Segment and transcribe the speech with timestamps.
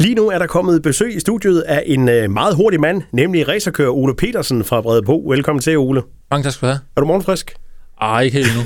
[0.00, 3.48] Lige nu er der kommet besøg i studiet af en øh, meget hurtig mand, nemlig
[3.48, 5.28] racerkører Ole Petersen fra Bredebo.
[5.28, 6.02] Velkommen til, Ole.
[6.30, 6.80] Mange tak skal du have.
[6.96, 7.54] Er du morgenfrisk?
[8.00, 8.64] Ej, ikke helt endnu.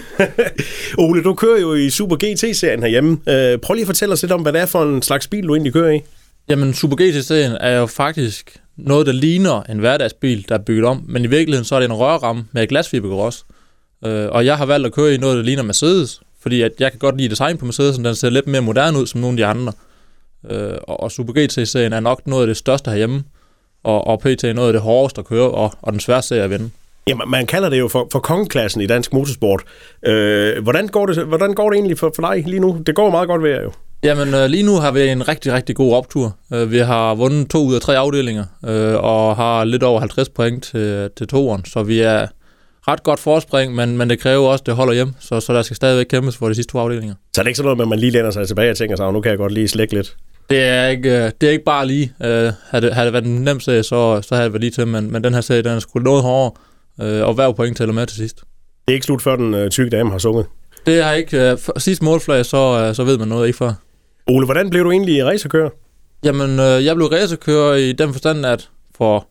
[1.08, 3.18] Ole, du kører jo i Super GT-serien herhjemme.
[3.28, 5.46] Øh, prøv lige at fortælle os lidt om, hvad det er for en slags bil,
[5.48, 6.00] du egentlig kører i.
[6.48, 11.04] Jamen, Super GT-serien er jo faktisk noget, der ligner en hverdagsbil, der er bygget om,
[11.08, 13.44] men i virkeligheden så er det en rørramme med glasfibergrås.
[14.06, 16.90] Øh, og jeg har valgt at køre i noget, der ligner Mercedes, fordi at jeg
[16.90, 19.36] kan godt lide design på Mercedes, den ser lidt mere moderne ud som nogle af
[19.36, 19.72] de andre.
[20.50, 23.24] Øh, og Super GT-serien er nok noget af det største herhjemme,
[23.84, 26.42] og, og PT er noget af det hårdeste at køre, og, og den sværeste serie
[26.42, 26.70] at vinde.
[27.06, 29.62] Jamen, man kalder det jo for, for kongeklassen i dansk motorsport.
[30.06, 32.82] Øh, hvordan, går det, hvordan går det egentlig for, for dig lige nu?
[32.86, 33.72] Det går meget godt ved jer jo.
[34.02, 36.36] Jamen, øh, lige nu har vi en rigtig, rigtig god optur.
[36.52, 40.28] Øh, vi har vundet to ud af tre afdelinger, øh, og har lidt over 50
[40.28, 42.26] point til, til toeren, så vi er
[42.88, 45.62] ret godt forspring, men, men det kræver også, at det holder hjem, så, så der
[45.62, 47.14] skal stadigvæk kæmpes for de sidste to afdelinger.
[47.34, 48.96] Så er det ikke sådan noget med, at man lige lænder sig tilbage og tænker
[48.96, 50.16] sig, nu kan jeg godt lige slække lidt?
[50.50, 52.12] Det er ikke, det er ikke bare lige.
[52.20, 54.70] Uh, havde, det, havde det været en nem serie, så, så havde det været lige
[54.70, 56.52] til, men, men den her serie, den er sgu noget hårdere,
[56.98, 58.36] uh, og hver point tæller med til sidst.
[58.36, 60.46] Det er ikke slut, før den uh, tykke dame har sunget?
[60.86, 61.52] Det har ikke.
[61.52, 63.72] Uh, sidste målflag, så, uh, så ved man noget ikke før.
[64.26, 65.70] Ole, hvordan blev du egentlig racerkører?
[66.24, 69.26] Jamen, uh, jeg blev racerkører i den forstand, at for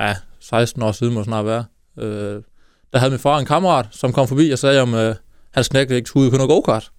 [0.00, 1.64] ja, 16 år siden må snart være,
[1.96, 2.42] uh,
[2.92, 5.14] der havde min far en kammerat, som kom forbi og sagde, om uh,
[5.50, 6.90] hans knægt ikke skulle ud og køre noget go-kart.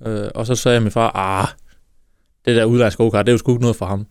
[0.00, 1.48] Uh, og så sagde min far, ah,
[2.44, 4.06] det der udlandsk go-kart, det er jo sgu ikke noget for ham.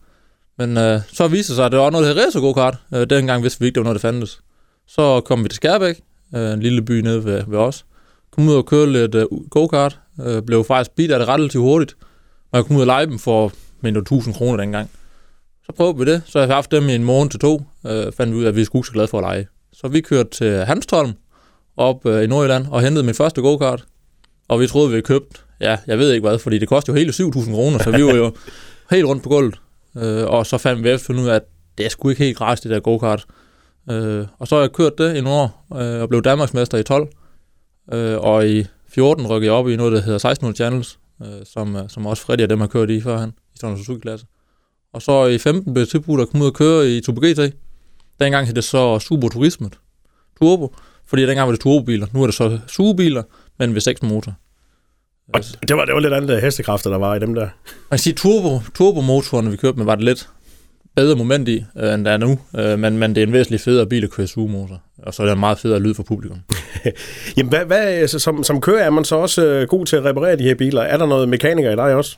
[0.58, 2.78] Men øh, så viste det sig, at det var noget, der hed racer go-kart.
[2.94, 4.40] Øh, dengang vidste vi ikke, det var noget, der fandtes.
[4.86, 6.00] Så kom vi til Skærbæk,
[6.34, 7.84] øh, en lille by nede ved, ved os.
[8.30, 9.98] Kom ud og kørte lidt øh, go-kart.
[10.26, 11.96] Øh, blev faktisk bidt af det relativt hurtigt.
[12.52, 14.90] Og jeg kom ud og lege dem for mindre 1000 kroner dengang.
[15.66, 16.22] Så prøvede vi det.
[16.26, 17.62] Så har jeg haft dem i en morgen til to.
[17.86, 19.48] Øh, fandt vi ud af, at vi skulle så glade for at lege.
[19.72, 21.12] Så vi kørte til Hanstholm
[21.76, 23.84] op øh, i Nordjylland og hentede min første go-kart.
[24.48, 26.98] Og vi troede, vi havde købt, ja, jeg ved ikke hvad, fordi det kostede jo
[26.98, 28.32] hele 7.000 kroner, så vi var jo
[28.90, 29.60] helt rundt på gulvet.
[29.96, 31.42] Øh, og så fandt vi efter ud af, at
[31.78, 33.24] det er sgu ikke helt gratis, det der go-kart.
[33.90, 36.82] Øh, og så har jeg kørt det i nogle år, øh, og blev Danmarksmester i
[36.82, 37.08] 12.
[37.92, 41.76] Øh, og i 14 rykkede jeg op i noget, der hedder 1600 Channels, øh, som,
[41.76, 44.26] øh, som også Freddy og dem har kørt i førhen, i en Suzuki-klasse.
[44.92, 47.54] Og så i 15 blev tilbudt at komme ud og køre i Turbo GT.
[48.20, 49.78] Dengang hed det så Super Turismet.
[50.38, 50.74] Turbo.
[51.06, 52.06] Fordi dengang var det turbobiler.
[52.12, 53.22] Nu er det så sugebiler,
[53.58, 54.34] men ved 6 motor.
[55.34, 57.40] Og det var, det var lidt andet hestekræfter, der var i dem der.
[57.40, 57.50] Man
[57.90, 60.28] kan sige, turbo, turbomotorerne, vi kørte med, var det lidt
[60.96, 62.38] bedre moment i, øh, end der er nu.
[62.58, 64.82] Øh, men, men det er en væsentlig federe bil at køre sugemotor.
[65.02, 66.38] Og så er det en meget federe lyd for publikum.
[67.36, 70.04] Jamen, hvad, hvad, altså, som, som kører er man så også øh, god til at
[70.04, 70.82] reparere de her biler?
[70.82, 72.16] Er der noget mekaniker i dig også?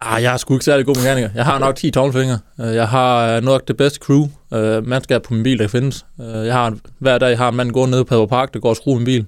[0.00, 1.30] Ah, jeg er sgu ikke særlig god mekaniker.
[1.34, 2.38] Jeg har nok 10 tommelfingre.
[2.58, 6.06] Jeg har nok det bedste crew, uh, mandskab på min bil, der findes.
[6.18, 8.96] Jeg har hver dag har en mand gået ned på Park, der går og skruer
[8.96, 9.26] min bil.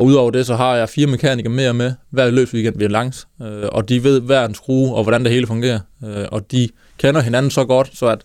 [0.00, 3.28] Og udover det, så har jeg fire mekanikere mere med hver løbsweekend, vi er langs.
[3.38, 5.80] Uh, og de ved hver en skrue, og hvordan det hele fungerer.
[6.02, 6.68] Uh, og de
[6.98, 8.24] kender hinanden så godt, så at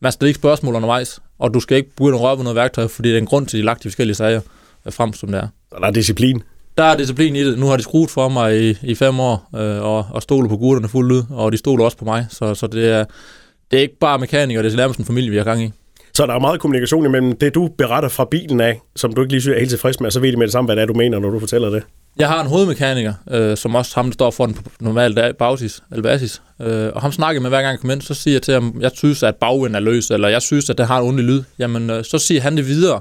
[0.00, 1.20] man stiller ikke spørgsmål undervejs.
[1.38, 3.46] Og du skal ikke begynde at røre på noget værktøj, fordi det er en grund
[3.46, 4.40] til, at de lagt de forskellige sager
[4.90, 5.48] frem, som det er.
[5.70, 6.42] Og der er disciplin
[6.78, 7.58] der er disciplin i det.
[7.58, 10.56] Nu har de skruet for mig i, i fem år, øh, og, og stoler på
[10.56, 12.26] gutterne fuldt ud, og de stoler også på mig.
[12.30, 13.04] Så, så det, er,
[13.70, 15.72] det er ikke bare mekanikere, det er nærmest en familie, vi har gang i.
[16.18, 19.32] Så der er meget kommunikation imellem det, du beretter fra bilen af, som du ikke
[19.32, 20.86] lige er helt tilfreds med, og så ved de med det samme, hvad det er,
[20.86, 21.82] du mener, når du fortæller det.
[22.18, 25.82] Jeg har en hovedmekaniker, øh, som også ham, der står for den på normal basis,
[25.90, 26.42] eller basis.
[26.62, 28.76] Øh, og ham snakker med hver gang jeg kommer ind, så siger jeg til ham,
[28.80, 31.42] jeg synes, at bagvinden er løs, eller jeg synes, at det har en ondelig lyd.
[31.58, 33.00] Jamen, øh, så siger han det videre,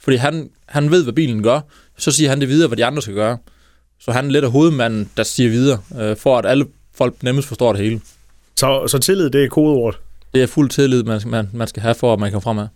[0.00, 1.60] fordi han, han ved, hvad bilen gør.
[1.98, 3.38] Så siger han det videre, hvad de andre skal gøre.
[4.00, 7.48] Så han er lidt af hovedmanden, der siger videre, øh, for at alle folk nemmest
[7.48, 8.00] forstår det hele.
[8.56, 10.00] Så, så tillid, det er kodeordet?
[10.34, 12.66] Det er fuld tillid, man, man, man skal have for, at man kan fremad.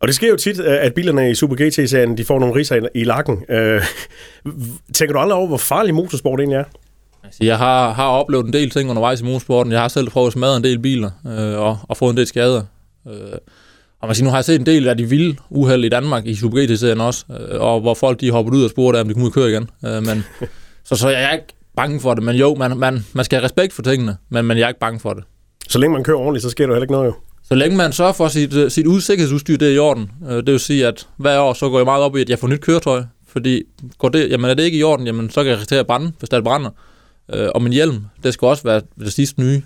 [0.00, 3.04] Og det sker jo tit, at bilerne i Super GT-serien, de får nogle riser i,
[3.04, 3.44] lakken.
[3.48, 3.82] Øh,
[4.94, 6.64] tænker du aldrig over, hvor farlig motorsport egentlig er?
[7.24, 9.72] Altså, jeg har, har oplevet en del ting undervejs i motorsporten.
[9.72, 12.26] Jeg har selv prøvet at smadre en del biler øh, og, og fået en del
[12.26, 12.62] skader.
[13.08, 13.12] Øh,
[14.00, 16.26] og man siger, nu har jeg set en del af de vilde uheld i Danmark
[16.26, 19.14] i Super GT-serien også, øh, og hvor folk de hoppet ud og spurgte, om de
[19.14, 19.70] kunne ud og køre igen.
[19.86, 20.24] Øh, men
[20.88, 23.44] så, så jeg er ikke bange for det, men jo, man, man, man skal have
[23.44, 25.24] respekt for tingene, men, men jeg er ikke bange for det.
[25.70, 27.14] Så længe man kører ordentligt, så sker der heller ikke noget jo?
[27.42, 30.36] Så længe man sørger for, at sit, øh, sit udsikkerhedsudstyr det er i orden, øh,
[30.36, 32.48] det vil sige, at hver år så går jeg meget op i, at jeg får
[32.48, 33.62] nyt køretøj, fordi
[33.98, 36.12] går det, jamen er det ikke i orden, jamen så kan jeg risikere at brænde,
[36.18, 36.70] hvis det brænder.
[37.34, 39.62] Øh, og min hjelm, det skal også være det sidste nye.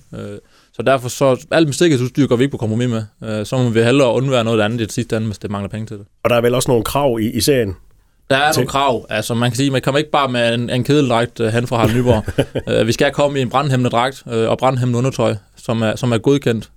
[0.73, 3.45] så derfor så alt mit sikkerhedsudstyr går vi ikke på kompromis med.
[3.45, 5.87] så må vi hellere undvære noget andet i det sidste andet, hvis det mangler penge
[5.87, 6.07] til det.
[6.25, 7.77] Og der er vel også nogle krav i, i serien?
[8.31, 9.07] Der er nogle krav.
[9.09, 11.77] Altså, man kan sige, man kommer ikke bare med en, en kedeldragt uh, hen fra
[11.77, 12.25] Harald Nyborg.
[12.81, 16.13] uh, vi skal komme i en brandhæmmende dragt uh, og brandhæmmende undertøj, som er, som
[16.13, 16.71] er godkendt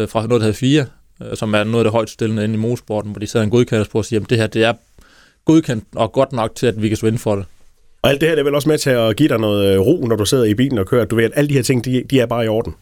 [0.00, 0.86] uh, fra noget, der hedder 4,
[1.20, 3.50] uh, som er noget af det højt stillende inde i motorsporten, hvor de sidder en
[3.50, 4.72] godkendelse på og siger, at det her det er
[5.44, 7.44] godkendt og godt nok til, at vi kan svinde for det.
[8.02, 10.06] Og alt det her det er vel også med til at give dig noget ro,
[10.06, 11.04] når du sidder i bilen og kører.
[11.04, 12.74] Du ved, at alle de her ting, de, de er bare i orden.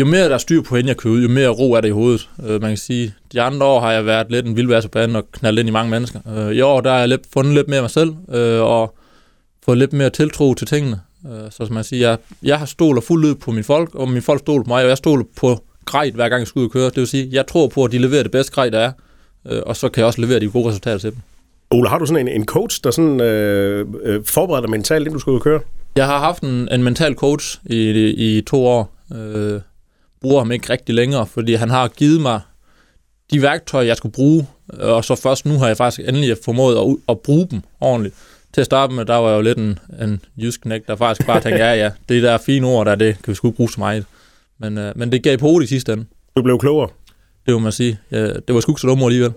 [0.00, 1.88] Jo mere der er styr på, inden jeg kører ud, jo mere ro er det
[1.88, 2.28] i hovedet.
[2.46, 5.30] Øh, man kan sige, de andre år har jeg været lidt en vildværse på og
[5.32, 6.20] knaldet ind i mange mennesker.
[6.36, 8.94] Øh, I år der har jeg lidt, fundet lidt mere mig selv, øh, og
[9.64, 11.00] fået lidt mere tiltro til tingene.
[11.26, 14.08] Øh, så som man siger, jeg, jeg har stoler fuldt ud på mine folk, og
[14.08, 16.64] mine folk stoler på mig, og jeg stoler på grejt, hver gang jeg skal ud
[16.64, 16.84] og køre.
[16.84, 18.92] Det vil sige, jeg tror på, at de leverer det bedste grej, der er,
[19.50, 21.18] øh, og så kan jeg også levere de gode resultater til dem.
[21.70, 25.12] Ole, har du sådan en, en coach, der sådan, øh, øh, forbereder dig mentalt, inden
[25.12, 25.60] du skal ud og køre?
[25.96, 28.94] Jeg har haft en, en mental coach i, i, i to år.
[29.14, 29.60] Øh,
[30.26, 32.40] bruger ham ikke rigtig længere, fordi han har givet mig
[33.30, 36.96] de værktøjer, jeg skulle bruge, og så først nu har jeg faktisk endelig formået at,
[37.08, 38.14] at bruge dem ordentligt.
[38.54, 41.26] Til at starte med, der var jeg jo lidt en, en jysk knæk, der faktisk
[41.26, 43.80] bare tænkte, ja ja, det der fine ord der, det kan vi sgu bruge så
[43.80, 44.04] meget.
[44.60, 46.04] Men, øh, men det gav på i sidste ende.
[46.36, 46.88] Du blev klogere?
[47.46, 47.98] Det må man sige.
[48.10, 49.32] Ja, det var sgu ikke så dumt alligevel.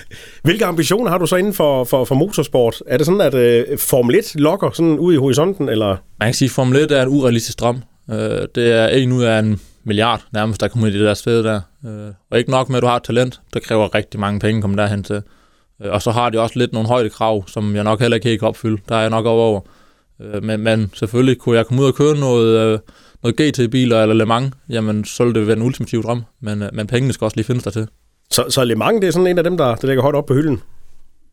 [0.44, 2.82] Hvilke ambitioner har du så inden for, for, for motorsport?
[2.86, 5.68] Er det sådan, at øh, Formel 1 lokker sådan ud i horisonten?
[5.68, 5.96] Eller?
[6.18, 7.82] Man kan sige, at Formel 1 er en urealistisk drøm.
[8.10, 11.42] Øh, det er en ud af en milliard nærmest, der kommer i det der sted
[11.42, 11.60] der.
[11.86, 14.58] Øh, og ikke nok med, at du har et talent, der kræver rigtig mange penge
[14.58, 15.22] at komme derhen til.
[15.82, 18.48] Øh, og så har de også lidt nogle højdekrav, som jeg nok heller ikke kan
[18.48, 18.82] opfylde.
[18.88, 19.60] Der er jeg nok over.
[20.20, 22.78] Øh, men, men selvfølgelig kunne jeg komme ud og køre noget, øh,
[23.22, 26.22] noget GT-biler eller Le Mans, jamen så ville det være en ultimativ drøm.
[26.40, 27.88] Men, øh, men pengene skal også lige findes der til.
[28.30, 30.26] Så, så Le Mans, det er sådan en af dem, der, der ligger højt op
[30.26, 30.62] på hylden?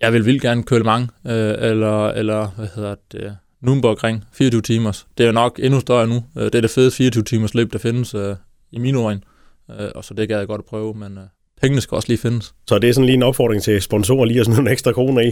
[0.02, 4.62] Jeg vil vildt gerne køre Le Mans, øh, eller, eller hvad hedder det, Nürburgring, 24
[4.62, 5.08] timers.
[5.18, 6.24] Det er jo nok endnu større nu.
[6.38, 8.36] Øh, det er det fede 24 timers løb, der findes øh,
[8.72, 9.22] i mine øjne.
[9.80, 11.24] Øh, og så det gad jeg godt at prøve, men øh,
[11.62, 12.54] pengene skal også lige findes.
[12.68, 15.22] Så det er sådan lige en opfordring til sponsorer lige at smide nogle ekstra kroner
[15.22, 15.32] i?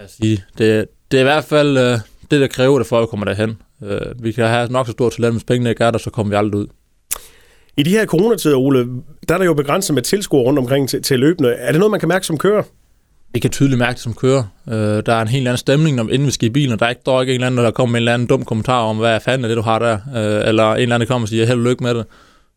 [0.00, 1.98] Jeg sige, det, det er i hvert fald øh,
[2.30, 3.62] det, der kræver det, for at vi kommer derhen.
[3.82, 6.30] Øh, vi kan have nok så stort talent, hvis pengene ikke er der, så kommer
[6.30, 6.66] vi aldrig ud.
[7.76, 8.88] I de her coronatider, Ole,
[9.28, 11.50] der er der jo begrænset med tilskuere rundt omkring til, til løbende.
[11.50, 12.62] Er det noget, man kan mærke som kører?
[13.32, 14.44] Vi kan tydeligt mærke det som kører.
[14.68, 16.90] Øh, der er en helt anden stemning, når inden vi skal i bilen, der er
[16.90, 18.80] ikke, der er ikke en eller anden, der kommer med en eller anden dum kommentar
[18.80, 21.24] om, hvad fanden er det, du har der, øh, eller en eller anden, der kommer
[21.24, 22.04] og siger, held og lykke med det.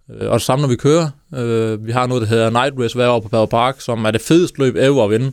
[0.10, 1.10] Øh, og det samme, når vi kører.
[1.36, 4.12] Øh, vi har noget, der hedder Night Race hver år på Power Park, som er
[4.12, 5.32] det fedeste løb ever at vinde.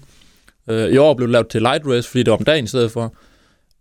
[0.71, 2.69] Øh, I år blev det lavet til Light Race, fordi det var om dagen i
[2.69, 3.15] stedet for.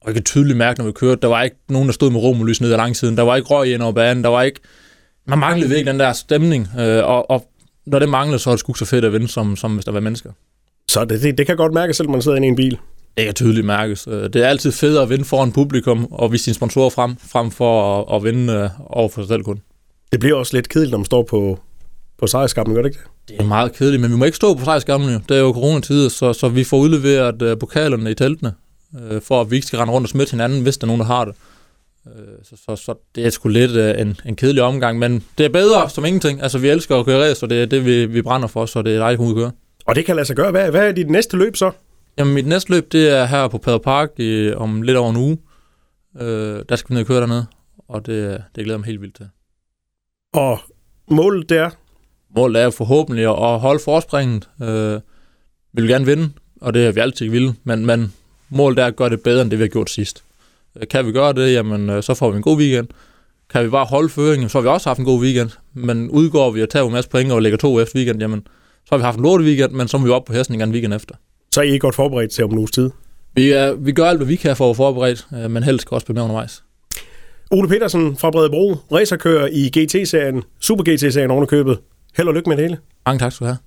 [0.01, 2.19] Og jeg kan tydeligt mærke, når vi kørte, der var ikke nogen, der stod med
[2.19, 3.17] romerlys nede ad langsiden.
[3.17, 4.23] Der var ikke røg ind over banen.
[4.23, 4.59] Der var ikke...
[5.27, 6.69] Man manglede virkelig den der stemning.
[6.79, 7.51] Øh, og, og
[7.85, 9.91] når det manglede, så er det sgu så fedt at vinde, som, som hvis der
[9.91, 10.31] var mennesker.
[10.91, 12.77] Så det, det, det kan godt mærkes, selvom man sidder inde i en bil?
[13.17, 14.07] Det kan tydeligt mærkes.
[14.07, 17.51] Øh, det er altid federe at vinde foran publikum og vise sine sponsorer frem, frem
[17.51, 19.61] for at, at vinde øh, over for sig selv kun.
[20.11, 21.59] Det bliver også lidt kedeligt, når man står på,
[22.19, 23.07] på sejrskampen, gør det ikke det?
[23.27, 25.19] Det er meget kedeligt, men vi må ikke stå på sejrskampen jo.
[25.29, 28.53] Det er jo coronatid, så, så vi får udleveret uh, pokalerne i teltene,
[28.93, 30.99] uh, for at vi ikke skal rende rundt og smitte hinanden, hvis der er nogen,
[30.99, 31.33] der har det.
[32.05, 32.11] Uh,
[32.43, 35.89] så, så, så det er sgu lidt en, en kedelig omgang, men det er bedre
[35.89, 36.41] som ingenting.
[36.41, 38.81] Altså, vi elsker at køre race, og det er det, vi, vi brænder for, så
[38.81, 39.51] det er dejligt at køre.
[39.87, 40.51] Og det kan lade sig gøre.
[40.51, 41.71] Hvad, hvad er dit næste løb så?
[42.17, 45.17] Jamen, mit næste løb, det er her på Padre Park i, om lidt over en
[45.17, 45.37] uge.
[46.19, 47.45] Øh, der skal vi ned og køre dernede,
[47.87, 49.29] og det, det glæder mig helt vildt til.
[50.33, 50.59] Og
[51.09, 51.69] målet der?
[52.35, 54.49] Målet er forhåbentlig at holde forspringet.
[54.61, 54.99] Øh,
[55.73, 56.29] vi vil gerne vinde,
[56.61, 58.13] og det er vi altid vil, men, men
[58.49, 60.23] målet er at gøre det bedre, end det vi har gjort sidst.
[60.75, 62.87] Øh, kan vi gøre det, jamen, øh, så får vi en god weekend.
[63.49, 65.49] Kan vi bare holde føringen, så har vi også haft en god weekend.
[65.73, 68.47] Men udgår vi og tager en masse point og lægger to efter weekend, jamen,
[68.87, 70.71] så har vi haft en lort weekend, men så er vi op på hesten igen
[70.71, 71.15] weekend efter.
[71.51, 72.89] Så er I godt forberedt til om en uges tid?
[73.33, 75.95] Vi, er, vi gør alt, hvad vi kan for at forberedt, øh, men helst skal
[75.95, 76.63] også blive med undervejs.
[77.51, 81.79] Ole Petersen fra Bredebro, racerkører i GT-serien, Super GT-serien ovenikøbet.
[82.17, 82.77] Held og lykke med det hele.
[83.05, 83.57] Mange tak skal du have.